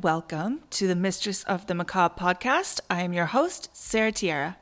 [0.00, 2.80] welcome to the Mistress of the Macabre podcast.
[2.88, 4.56] I am your host, Sarah Tierra.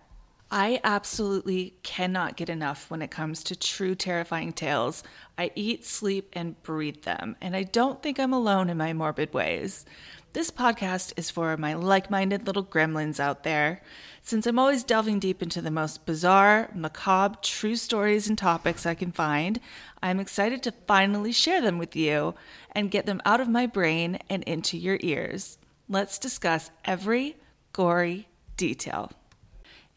[0.51, 5.03] I absolutely cannot get enough when it comes to true terrifying tales.
[5.37, 9.35] I eat, sleep, and breathe them, and I don't think I'm alone in my morbid
[9.35, 9.85] ways.
[10.33, 13.83] This podcast is for my like minded little gremlins out there.
[14.23, 18.95] Since I'm always delving deep into the most bizarre, macabre, true stories and topics I
[18.95, 19.61] can find,
[20.03, 22.35] I'm excited to finally share them with you
[22.73, 25.59] and get them out of my brain and into your ears.
[25.91, 27.37] Let's discuss every
[27.75, 29.13] gory detail.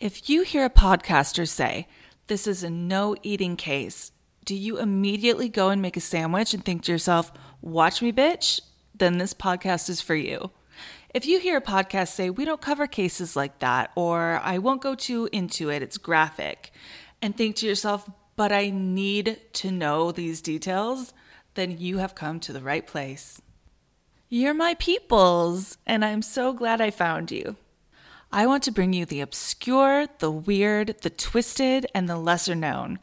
[0.02, 1.88] If you hear a podcaster say,
[2.26, 4.12] This is a no eating case,
[4.46, 8.62] do you immediately go and make a sandwich and think to yourself, Watch me, bitch?
[8.96, 10.50] Then this podcast is for you.
[11.14, 14.82] If you hear a podcast say, we don't cover cases like that, or I won't
[14.82, 16.72] go too into it, it's graphic,
[17.22, 21.14] and think to yourself, but I need to know these details,
[21.54, 23.40] then you have come to the right place.
[24.30, 27.56] You're my peoples, and I'm so glad I found you.
[28.34, 32.98] I want to bring you the obscure, the weird, the twisted, and the lesser known.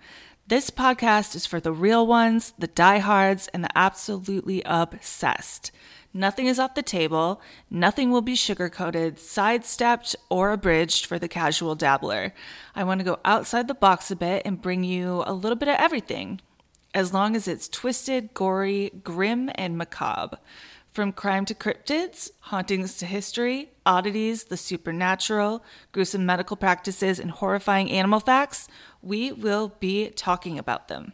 [0.46, 5.70] This podcast is for the real ones, the diehards, and the absolutely obsessed.
[6.14, 7.42] Nothing is off the table.
[7.68, 12.32] Nothing will be sugarcoated, sidestepped, or abridged for the casual dabbler.
[12.74, 15.68] I want to go outside the box a bit and bring you a little bit
[15.68, 16.40] of everything,
[16.94, 20.38] as long as it's twisted, gory, grim, and macabre.
[20.98, 27.88] From crime to cryptids, hauntings to history, oddities, the supernatural, gruesome medical practices, and horrifying
[27.88, 28.66] animal facts,
[29.00, 31.12] we will be talking about them.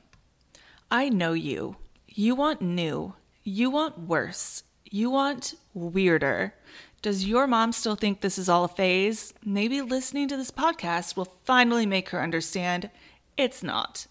[0.91, 1.77] I know you.
[2.09, 3.13] You want new.
[3.43, 4.63] You want worse.
[4.91, 6.55] You want weirder.
[7.03, 9.35] Does your mom still think this is all a phase?
[9.45, 12.89] Maybe listening to this podcast will finally make her understand
[13.37, 14.07] it's not.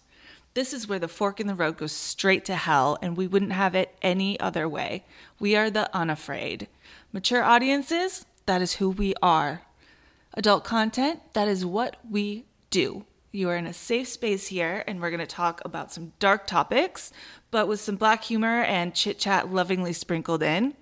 [0.54, 3.52] This is where the fork in the road goes straight to hell, and we wouldn't
[3.52, 5.04] have it any other way.
[5.40, 6.68] We are the unafraid.
[7.12, 9.62] Mature audiences, that is who we are.
[10.34, 13.04] Adult content, that is what we do.
[13.32, 16.46] You are in a safe space here, and we're going to talk about some dark
[16.46, 17.12] topics,
[17.50, 20.74] but with some black humor and chit chat lovingly sprinkled in,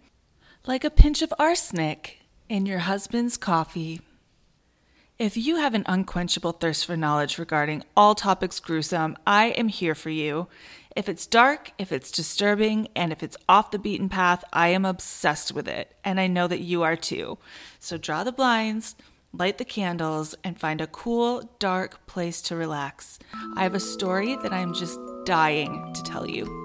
[0.66, 2.18] like a pinch of arsenic
[2.50, 4.02] in your husband's coffee.
[5.18, 9.94] If you have an unquenchable thirst for knowledge regarding all topics gruesome, I am here
[9.94, 10.48] for you.
[10.96, 14.84] If it's dark, if it's disturbing, and if it's off the beaten path, I am
[14.84, 17.38] obsessed with it, and I know that you are too.
[17.78, 18.96] So draw the blinds,
[19.32, 23.18] light the candles, and find a cool, dark place to relax.
[23.54, 26.61] I have a story that I'm just dying to tell you.